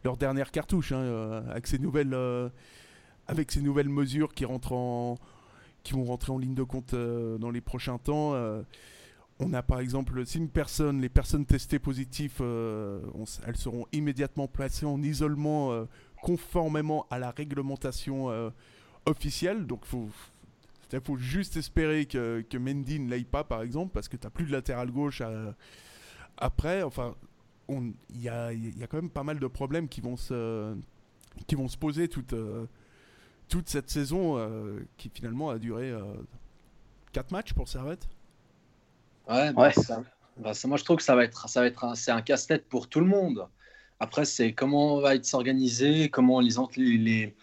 [0.04, 2.16] leur dernière cartouche hein, avec ces nouvelles,
[3.26, 5.16] avec ces nouvelles mesures qui rentrent en
[5.82, 8.34] qui vont rentrer en ligne de compte dans les prochains temps.
[9.40, 13.00] On a par exemple, si une personne, les personnes testées positives, euh,
[13.46, 15.86] elles seront immédiatement placées en isolement euh,
[16.22, 18.50] conformément à la réglementation euh,
[19.06, 19.66] officielle.
[19.66, 19.84] Donc
[20.92, 24.26] il faut juste espérer que, que Mendy ne l'aille pas, par exemple, parce que tu
[24.26, 25.54] n'as plus de latéral gauche à-
[26.36, 26.82] après.
[26.82, 27.14] Enfin,
[27.68, 28.52] il y a,
[28.88, 30.76] quand même pas mal de problèmes qui vont se,
[31.46, 32.34] qui vont se poser toute,
[33.48, 34.36] toute cette saison
[34.96, 35.94] qui finalement a duré
[37.12, 38.08] 4 matchs pour Servette.
[39.30, 39.72] Ouais, bah, Ouais.
[39.72, 40.04] ça-
[40.36, 42.22] bah, ça- moi je trouve que ça va être, ça va être un, c'est un
[42.22, 43.48] casse-tête pour tout le monde.
[44.00, 47.36] Après, c'est comment on va être s'organiser, comment les,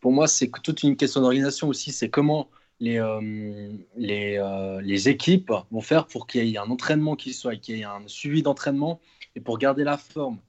[0.00, 1.92] Pour moi, c'est toute une question d'organisation aussi.
[1.92, 6.70] C'est comment les, euh, les, euh, les équipes vont faire pour qu'il y ait un
[6.70, 9.00] entraînement qui soit, qu'il y ait un suivi d'entraînement
[9.36, 10.40] et pour garder la forme.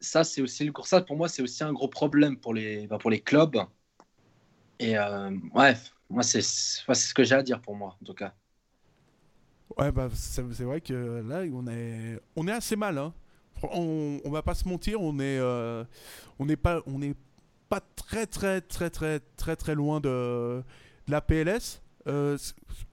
[0.00, 2.98] Ça, c'est aussi le ça pour moi, c'est aussi un gros problème pour les, bah,
[2.98, 3.58] pour les clubs.
[4.78, 8.34] Et euh, bref, moi, c'est ce que j'ai à dire pour moi, en tout cas.
[9.78, 12.98] Ouais, bah, c'est vrai que là, on est, on est assez mal.
[12.98, 13.12] Hein.
[13.62, 15.84] On, on va pas se mentir, on est, euh,
[16.38, 17.14] on n'est pas, on n'est
[17.68, 20.62] pas très, très, très, très, très, très loin de,
[21.06, 21.82] de la PLS.
[22.08, 22.36] Euh,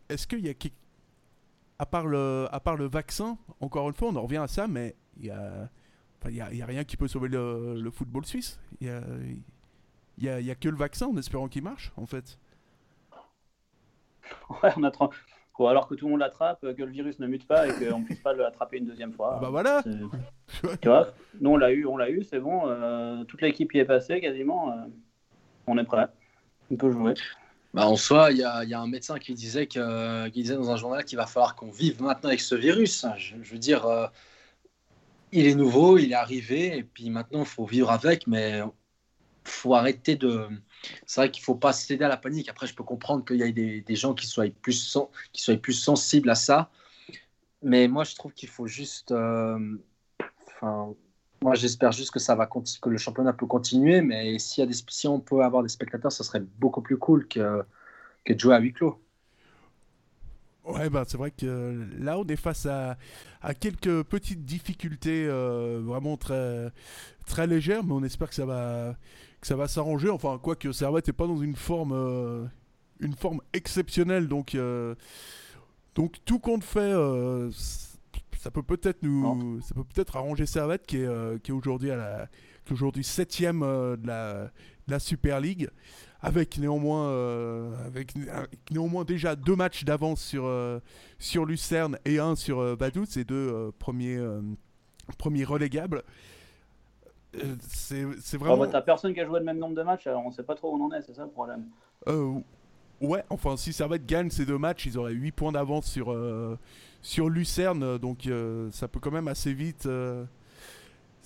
[0.10, 0.54] Est-ce qu'il y a
[1.80, 4.68] à part le, à part le vaccin, encore une fois, on en revient à ça,
[4.68, 5.70] mais il y a,
[6.26, 8.60] il y y a rien qui peut sauver le, le football suisse.
[8.82, 9.02] Il y a,
[10.18, 12.38] y y a que le vaccin, en espérant qu'il marche, en fait.
[14.64, 14.92] Ouais, on, a
[15.58, 18.00] Quoi, alors que tout le monde l'attrape, que le virus ne mute pas et qu'on
[18.00, 19.38] ne puisse pas l'attraper une deuxième fois.
[19.38, 19.84] Ah bah voilà.
[19.84, 22.68] Tu vois, nous on l'a eu, on l'a eu, c'est bon.
[22.68, 24.72] euh, toute l'équipe y est passée quasiment.
[24.72, 24.86] euh,
[25.66, 26.06] on est prêt.
[26.70, 27.16] On peut jouer.
[27.74, 30.44] Bah, en soi, il y a, il y a un médecin qui disait, que, qui
[30.44, 33.08] disait dans un journal qu'il va falloir qu'on vive maintenant avec ce virus.
[33.18, 34.06] Je, je veux dire, euh,
[35.32, 38.62] il est nouveau, il est arrivé, et puis maintenant, il faut vivre avec, mais
[39.44, 40.48] faut arrêter de.
[41.06, 42.50] C'est vrai qu'il faut pas céder à la panique.
[42.50, 46.70] Après, je peux comprendre qu'il y ait des, gens qui soient, plus sensibles à ça,
[47.62, 49.12] mais moi, je trouve qu'il faut juste.
[49.12, 49.76] euh,
[51.42, 56.12] moi, j'espère juste que le championnat peut continuer, mais si on peut avoir des spectateurs,
[56.12, 57.64] ça serait beaucoup plus cool que,
[58.26, 59.00] que de jouer à huis clos.
[60.68, 62.98] Ouais, bah, c'est vrai que là, on est face à,
[63.42, 66.72] à quelques petites difficultés euh, vraiment très,
[67.26, 68.96] très légères, mais on espère que ça va,
[69.40, 70.10] que ça va s'arranger.
[70.10, 72.46] Enfin, quoique Servette n'est pas dans une forme, euh,
[73.00, 74.94] une forme exceptionnelle, donc, euh,
[75.96, 77.50] donc tout compte fait, euh,
[78.38, 81.92] ça peut peut-être nous, ça peut peut-être arranger Servette qui est, euh, qui est aujourd'hui
[81.92, 82.28] à la,
[82.66, 84.34] qui est aujourd'hui septième euh, de la,
[84.88, 85.70] de la Super League
[86.22, 90.80] avec néanmoins, euh, avec, né- avec néanmoins déjà deux matchs d'avance sur, euh,
[91.20, 94.20] sur Lucerne et un sur euh, Vaduz, ces deux premiers,
[95.18, 96.04] premiers relégables.
[97.70, 98.58] C'est Ah, vraiment.
[98.58, 100.56] bah, T'as personne qui a joué le même nombre de matchs, alors on sait pas
[100.56, 101.66] trop où on en est, c'est ça le problème.
[103.00, 106.16] Ouais, enfin, si Servette gagne ces deux matchs, ils auraient 8 points d'avance sur,
[107.04, 108.28] sur Lucerne, donc
[108.72, 109.88] ça peut quand même assez vite.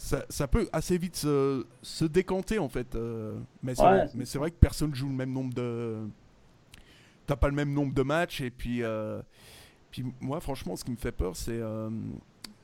[0.01, 2.95] Ça, ça peut assez vite se, se décanter en fait.
[2.95, 5.99] euh, mais c'est Ouais, vrai, que personne joue le même nombre de.
[7.27, 8.83] T'as pas le même nombre de matchs et puis.
[8.83, 9.21] euh,
[9.91, 11.51] puis moi, franchement, ce qui me fait peur, c'est.
[11.59, 11.89] euh,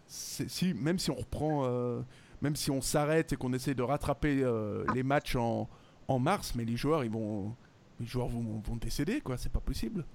[0.08, 1.64] si, même si on reprend.
[1.66, 2.02] euh,
[2.42, 5.70] même si on s'arrête et qu'on essaie de rattraper euh, les matchs en,
[6.08, 7.56] en mars, mais les joueurs, ils vont.
[8.00, 9.38] Les joueurs vont, vont décéder, quoi.
[9.38, 10.06] C'est pas possible.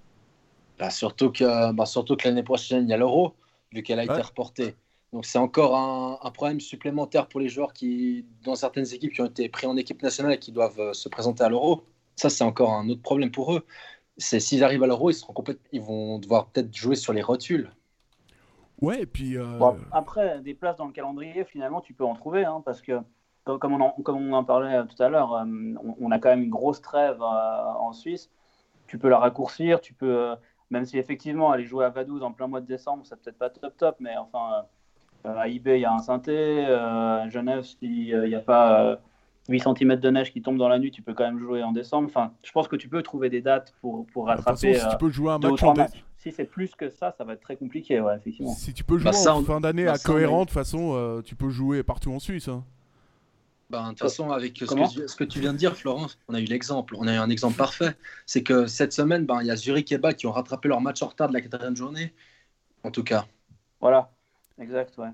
[0.78, 3.36] Bah, surtout que, bah, surtout que l'année prochaine, il y a l'euro,
[3.72, 4.76] vu qu'elle a été reportée.
[5.12, 9.20] Donc c'est encore un, un problème supplémentaire pour les joueurs qui, dans certaines équipes qui
[9.20, 11.84] ont été pris en équipe nationale et qui doivent euh, se présenter à l'euro.
[12.16, 13.66] Ça, c'est encore un autre problème pour eux.
[14.16, 15.34] C'est s'ils arrivent à l'euro, ils seront
[15.72, 17.70] ils vont devoir peut-être jouer sur les rotules.
[18.80, 19.36] Ouais, et puis.
[19.36, 22.82] euh, Bon, après, des places dans le calendrier, finalement, tu peux en trouver, hein, parce
[22.82, 23.00] que,
[23.44, 26.30] comme on en, comme on en parlait euh, tout à l'heure, on, on a quand
[26.30, 28.30] même une grosse trêve euh, en Suisse.
[28.86, 30.36] Tu peux la raccourcir, tu peux, euh,
[30.70, 33.50] même si effectivement, aller jouer à Vaduz en plein mois de décembre, c'est peut-être pas
[33.50, 34.62] top top, mais enfin, euh,
[35.24, 38.96] à IB, il y a un synthé, euh, à Genève, s'il n'y a pas euh,
[39.48, 41.72] 8 cm de neige qui tombe dans la nuit, tu peux quand même jouer en
[41.72, 42.06] décembre.
[42.08, 44.74] Enfin, je pense que tu peux trouver des dates pour, pour de toute façon, rattraper
[44.74, 45.74] si tu euh, peux jouer un deux ou match en.
[46.18, 48.52] Si c'est plus que ça, ça va être très compliqué, ouais, effectivement.
[48.54, 50.54] Si tu peux jouer Bah, ça, en on- fin d'année bah, à cohérent, de toute
[50.54, 52.46] façon, euh, tu peux jouer partout en Suisse.
[52.48, 52.64] hein.
[53.70, 55.74] Ben, de toute façon, avec ce Comment que, tu- ce que tu viens de dire,
[55.74, 56.94] Florence, on a eu l'exemple.
[56.98, 57.96] On a eu un exemple parfait.
[58.26, 60.80] C'est que cette semaine, ben, il y a Zurich et Bâle qui ont rattrapé leur
[60.80, 62.12] match en retard de la quatrième journée.
[62.84, 63.26] En tout cas.
[63.80, 64.10] Voilà,
[64.58, 65.08] exact, ouais.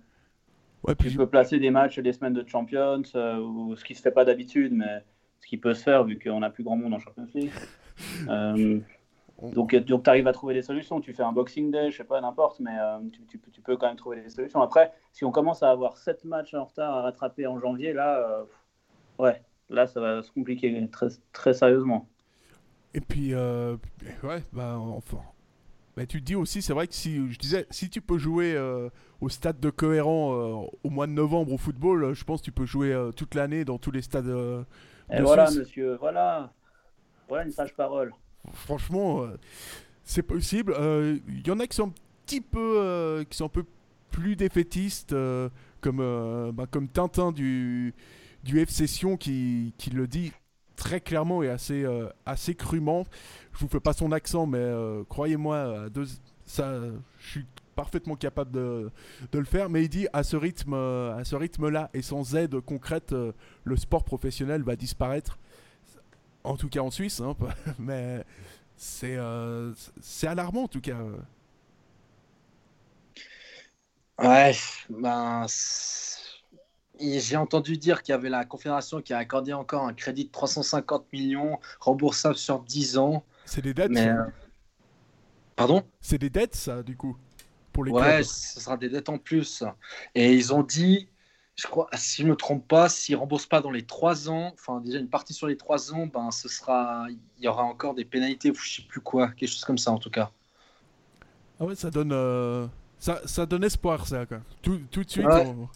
[0.84, 3.94] Ouais, puis Tu peux placer des matchs des semaines de Champions, euh, ou ce qui
[3.94, 5.04] se fait pas d'habitude, mais
[5.40, 7.50] ce qui peut se faire vu qu'on n'a plus grand monde en Champions League.
[8.28, 8.78] Euh,
[9.42, 11.00] donc, donc tu arrives à trouver des solutions.
[11.00, 13.60] Tu fais un Boxing Day, je sais pas, n'importe, mais euh, tu, tu peux- tu
[13.60, 14.62] peux quand même trouver des solutions.
[14.62, 18.44] Après, si on commence à avoir 7 matchs en retard à rattraper en janvier, là,
[19.18, 22.08] ouais, là, ça va se compliquer très, très sérieusement.
[22.94, 25.18] Et puis, ouais, bah, enfin.
[25.98, 28.54] Bah, tu te dis aussi, c'est vrai que si, je disais, si tu peux jouer
[28.54, 28.88] euh,
[29.20, 32.44] au stade de cohérent euh, au mois de novembre au football, euh, je pense que
[32.44, 34.28] tu peux jouer euh, toute l'année dans tous les stades.
[35.12, 35.58] Et voilà, Suisse.
[35.58, 36.52] monsieur, voilà.
[37.26, 38.12] Voilà une sage parole.
[38.52, 39.26] Franchement,
[40.04, 40.72] c'est possible.
[41.26, 41.92] Il y en a qui sont un
[42.24, 43.64] petit peu, qui sont un peu
[44.12, 45.16] plus défaitistes,
[45.80, 47.92] comme, bah, comme Tintin du,
[48.44, 50.30] du FC Sion qui, qui le dit
[50.78, 53.04] très clairement et assez, euh, assez crûment.
[53.52, 55.88] Je vous fais pas son accent, mais euh, croyez-moi,
[56.46, 56.80] ça,
[57.18, 58.90] je suis parfaitement capable de,
[59.32, 59.68] de le faire.
[59.68, 63.14] Mais il dit à ce rythme, euh, à ce rythme-là et sans aide concrète,
[63.64, 65.38] le sport professionnel va disparaître.
[66.44, 67.36] En tout cas en Suisse, hein,
[67.78, 68.24] mais
[68.76, 69.18] c'est
[70.00, 70.96] c'est alarmant en tout cas.
[74.18, 74.52] Ouais,
[74.90, 75.46] ben,
[77.00, 80.24] et j'ai entendu dire qu'il y avait la Confédération qui a accordé encore un crédit
[80.26, 83.24] de 350 millions remboursable sur 10 ans.
[83.44, 83.90] C'est des dettes.
[83.90, 84.24] Mais, euh,
[85.56, 85.82] Pardon?
[86.00, 87.16] C'est des dettes ça du coup
[87.72, 88.22] pour les Ouais, clubs.
[88.24, 89.64] ce sera des dettes en plus.
[90.14, 91.08] Et ils ont dit,
[91.56, 94.30] je crois, si je ne me trompe pas, s'ils ne remboursent pas dans les 3
[94.30, 97.64] ans, enfin déjà une partie sur les 3 ans, ben, ce sera, il y aura
[97.64, 100.10] encore des pénalités ou je ne sais plus quoi, quelque chose comme ça en tout
[100.10, 100.30] cas.
[101.60, 102.66] Ah ouais, ça donne euh,
[103.00, 104.38] ça, ça donne espoir ça quoi.
[104.62, 105.44] Tout, tout de suite Ouais.
[105.46, 105.68] on,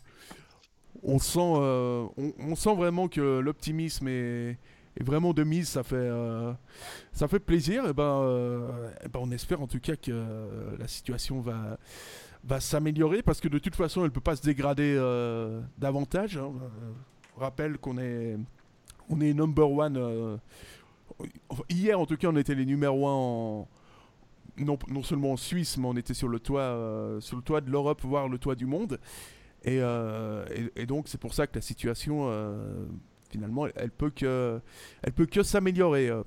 [1.02, 4.56] on sent euh, on, on sent vraiment que l'optimisme est,
[5.00, 6.52] vraiment de mise, ça fait, euh,
[7.12, 7.86] ça fait plaisir.
[7.86, 10.24] Et ben, euh, eh ben, on espère en tout cas que
[10.78, 11.78] la situation va,
[12.44, 14.94] va s'améliorer parce que de toute façon, elle peut pas se dégrader
[15.78, 16.36] davantage.
[16.36, 16.52] hein.
[16.62, 16.92] Euh,
[17.34, 18.36] je rappelle qu'on est,
[19.08, 20.38] on est number one.
[21.70, 23.68] hier, en tout cas, on était les numéro un en,
[24.58, 26.76] non, non seulement en Suisse, mais on était sur le toit,
[27.20, 29.00] sur le toit de l'Europe, voire le toit du monde.
[29.64, 30.44] Et, euh,
[30.76, 32.84] et- donc, c'est pour ça que la situation, euh,
[33.30, 34.60] finalement, elle, peut que,
[35.02, 36.08] elle peut que s'améliorer.
[36.08, 36.22] euh.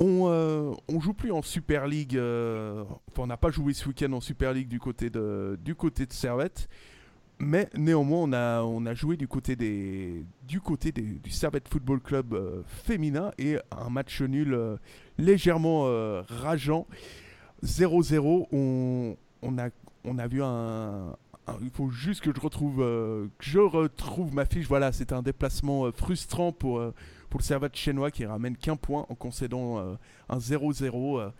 [0.00, 2.14] On, euh, on joue plus en Super League.
[2.16, 6.06] enfin, on n'a pas joué ce week-end en Super League du côté de, du côté
[6.06, 6.68] de Servette.
[7.40, 12.00] Mais néanmoins, on a, on a joué du côté, des, du, côté du Servette Football
[12.00, 14.58] Club euh, féminin et un match nul
[15.18, 15.82] légèrement
[16.28, 16.86] rageant.
[17.64, 18.46] 0-0.
[18.52, 19.68] On, on, a,
[20.04, 21.16] on a vu un,
[21.62, 24.66] Il faut juste que je retrouve, euh, que je retrouve ma fiche.
[24.66, 26.94] Voilà, c'était un déplacement euh, frustrant pour, euh,
[27.30, 29.78] pour le Servette chinois qui ramène qu'un point en concédant
[30.28, 31.20] un 0-0.
[31.20, 31.30] euh.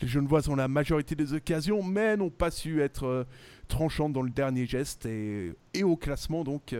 [0.00, 3.26] les Genevois ont la majorité des occasions, mais n'ont pas su être
[3.66, 5.06] tranchantes dans le dernier geste.
[5.06, 6.74] Et, et au classement, donc,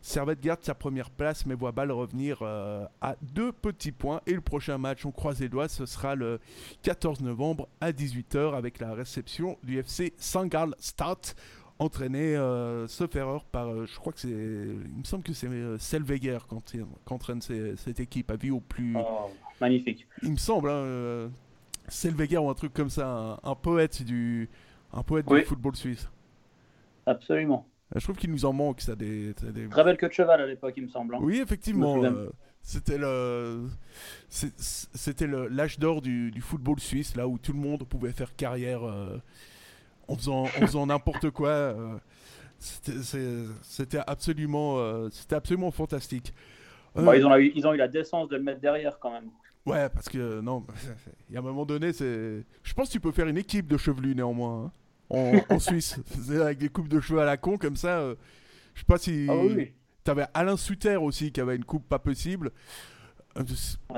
[0.00, 4.20] Servette garde sa première place, mais voit Bâle revenir à deux petits points.
[4.26, 6.40] Et le prochain match, on croise les doigts, ce sera le
[6.82, 11.36] 14 novembre à 18h avec la réception du FC Saint-Gall Start
[11.78, 15.76] entraîné, euh, erreur, par, euh, je crois que c'est, il me semble que c'est euh,
[15.78, 16.62] Selveger quand
[17.04, 20.06] qu'entraîne cette équipe, à vie au plus, Oh, magnifique.
[20.22, 21.28] il me semble, hein, euh,
[21.88, 24.48] Selveger ou un truc comme ça, un, un poète du,
[24.92, 25.40] un poète Oui.
[25.40, 26.08] du football suisse.
[27.04, 27.66] Absolument.
[27.94, 30.12] Euh, Je trouve qu'il nous en manque, ça, des, ça, des- Très belle queue de
[30.12, 31.14] cheval à l'époque, il me semble.
[31.14, 31.18] hein.
[31.20, 32.02] Oui, effectivement.
[32.62, 33.68] C'était le,
[35.48, 38.80] l'âge d'or du, du football suisse, là où tout le monde pouvait faire carrière
[40.08, 41.48] en faisant, n'importe quoi.
[41.48, 41.98] euh,
[43.62, 46.32] c'était, absolument, euh, c'était absolument fantastique.
[46.96, 49.10] Euh, Bon, ils, ont eu, ils ont eu la décence de le mettre derrière quand
[49.10, 49.28] même.
[49.66, 50.64] Ouais, parce que non,
[51.28, 52.44] il y a un moment donné, c'est.
[52.62, 54.72] Je pense que tu peux faire une équipe de chevelus néanmoins
[55.10, 57.98] hein, en, en Suisse, C'est avec des coupes de cheveux à la con comme ça.
[57.98, 58.14] euh,
[58.74, 59.26] je sais pas si.
[59.28, 59.72] Ah oui.
[60.04, 62.52] T'avais Alain Suter aussi qui avait une coupe pas possible.
[63.34, 63.44] Un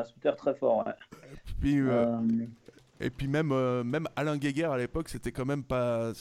[0.05, 0.92] scooter très fort, ouais.
[1.61, 2.16] Puis, Euh,
[3.00, 6.12] et puis même, euh, même Alain Guéguer à l'époque, c'était quand même pas.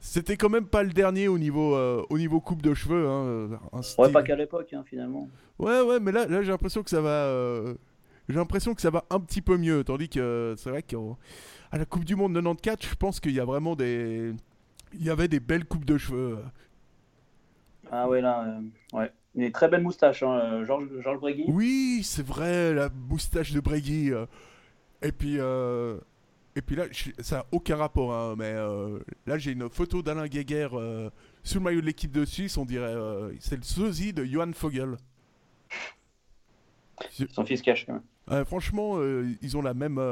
[0.00, 3.08] C'était quand même pas le dernier au niveau, euh, au niveau coupe de cheveux.
[3.08, 3.48] Hein, euh,
[3.98, 5.28] ouais, pas qu'à l'époque, hein, finalement.
[5.58, 7.08] Ouais, ouais, mais là, là j'ai l'impression que ça va.
[7.10, 7.74] euh,
[8.28, 9.82] J'ai l'impression que ça va un petit peu mieux.
[9.82, 10.98] Tandis que c'est vrai qu'à
[11.72, 14.32] la Coupe du Monde 94, je pense qu'il y a vraiment des.
[14.94, 16.38] Il y avait des belles coupes de cheveux.
[17.90, 18.60] Ah ouais, là,
[18.92, 19.10] ouais.
[19.34, 21.44] Une très belle moustache, hein, Georges Georges Bregui.
[21.48, 24.12] Oui, c'est vrai, la moustache de Bregui.
[25.02, 25.36] Et puis.
[25.38, 25.98] euh,
[26.56, 26.86] Et puis là,
[27.20, 31.08] ça n'a aucun rapport, hein, mais euh, là j'ai une photo d'Alain Guéguer euh,
[31.44, 32.94] sous le maillot de l'équipe de Suisse, on dirait,
[33.38, 34.96] c'est le sosie de Johan Fogel.
[37.30, 38.44] Son fils cache quand même.
[38.44, 38.98] Franchement,
[39.40, 40.02] ils ont la même,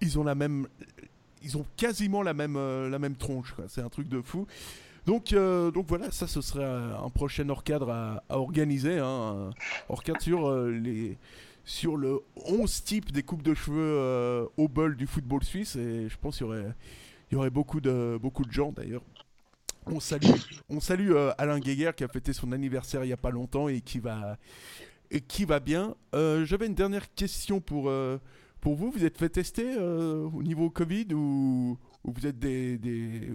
[0.00, 0.66] ils ont la même,
[1.42, 2.56] ils ont quasiment la même,
[2.88, 3.54] la même tronche.
[3.68, 4.46] C'est un truc de fou.
[5.06, 9.50] Donc, euh, donc voilà, ça ce serait un prochain hors cadre à, à organiser, hein,
[9.90, 11.18] hors cadre sur euh, les,
[11.64, 15.76] sur le 11 type des coupes de cheveux euh, au bol du football suisse.
[15.76, 16.74] Et je pense qu'il y aurait,
[17.32, 19.02] y aurait beaucoup de, beaucoup de gens d'ailleurs.
[19.86, 20.30] On salue,
[20.70, 23.68] on salue euh, Alain Guéguer qui a fêté son anniversaire il y a pas longtemps
[23.68, 24.38] et qui va,
[25.10, 25.94] et qui va bien.
[26.14, 27.90] Euh, J'avais une dernière question pour,
[28.60, 28.90] pour vous.
[28.90, 33.30] Vous êtes fait tester au niveau Covid ou, ou vous êtes des,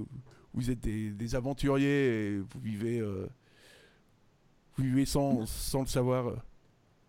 [0.53, 6.33] vous êtes des, aventuriers et vous vivez, vous vivez sans, sans le savoir.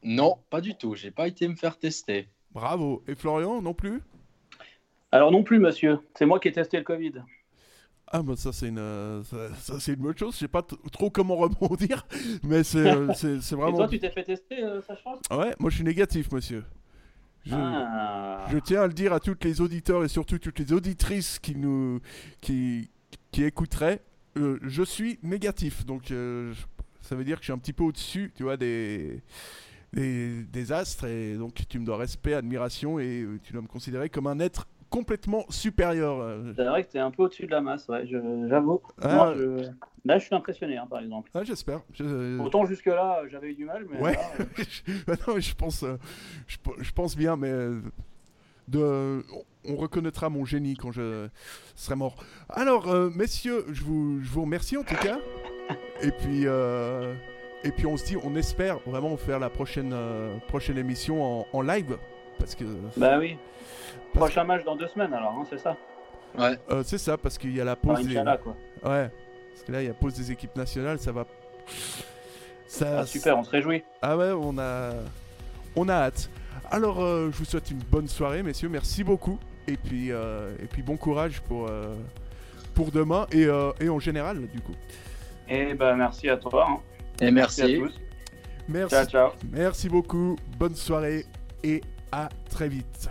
[0.03, 0.95] Non, pas du tout.
[0.95, 2.29] J'ai pas été me faire tester.
[2.53, 3.03] Bravo.
[3.07, 4.01] Et Florian non plus?
[5.13, 5.99] Alors non plus, monsieur.
[6.17, 7.13] C'est moi qui ai testé le Covid.
[8.13, 10.35] Ah bah ça c'est une, euh, ça, ça, c'est une bonne chose.
[10.35, 12.05] Je sais pas trop comment rebondir,
[12.43, 13.77] mais c'est euh, c'est- c'est Et vraiment.
[13.77, 16.65] toi, tu t'es fait tester, euh, Sacha Ouais, moi je suis négatif, monsieur.
[17.47, 17.55] Je...
[17.55, 18.47] Ah.
[18.51, 21.55] Je tiens à le dire à toutes les auditeurs et surtout toutes les auditrices qui
[21.55, 22.01] nous
[22.41, 22.91] qui,
[23.31, 24.01] qui écouteraient.
[24.37, 26.67] euh, je suis négatif, donc euh, je-
[27.09, 29.23] ça veut dire que je suis un petit peu au-dessus, tu vois, des,
[29.93, 33.67] des, des astres et donc tu me dois respect, admiration et euh, tu dois me
[33.69, 36.21] considérer comme un être complètement supérieur.
[36.21, 36.53] euh.
[36.57, 38.81] C'est vrai que t'es un peu au-dessus de la masse, ouais, j'avoue.
[39.03, 39.33] Ah.
[39.37, 39.69] Je-
[40.07, 41.31] Là, je suis impressionné, hein, par exemple.
[41.35, 41.83] Ah, j'espère.
[41.93, 44.13] Je- Autant jusque-là, j'avais eu du mal, mais Ouais.
[44.15, 44.45] là, euh,
[45.07, 45.97] Bah non, mais je pense, euh,
[46.47, 47.81] je, pe- je pense bien, mais euh,
[48.69, 49.23] de,
[49.67, 51.29] on reconnaîtra mon génie quand je
[51.77, 52.17] serai mort.
[52.49, 55.19] Alors, euh, messieurs, je vous, je vous remercie en tout cas.
[56.03, 57.15] Et puis, euh,
[57.63, 61.47] et puis on se dit, on espère vraiment faire la prochaine, euh, prochaine émission en,
[61.53, 61.99] en, live.
[62.39, 62.65] Parce que.
[62.97, 63.37] Bah oui.
[64.15, 65.77] Prochain match dans deux semaines alors, hein, c'est ça
[66.39, 66.57] Ouais.
[66.71, 67.99] Euh, c'est ça, parce qu'il y a la pause.
[67.99, 68.43] Enfin, des...
[68.43, 68.57] quoi.
[68.85, 69.11] Ouais.
[69.51, 71.27] Parce que là, il y a pause des équipes nationales, ça va.
[72.67, 73.83] Ça, ah, super, on se réjouit.
[74.01, 74.93] Ah ouais, on a,
[75.75, 76.31] on a hâte.
[76.71, 78.69] Alors, euh, je vous souhaite une bonne soirée, messieurs.
[78.69, 79.39] Merci beaucoup.
[79.67, 81.71] Et puis, et puis bon courage pour,
[82.75, 83.47] pour demain et,
[83.81, 84.75] et, en général, du coup.
[85.49, 86.67] Eh ben, merci à toi.
[86.71, 86.79] Hein.
[87.21, 87.63] Et merci.
[87.63, 87.93] à tous.
[89.51, 90.37] Merci beaucoup.
[90.59, 91.27] Bonne soirée
[91.63, 93.11] et à très vite.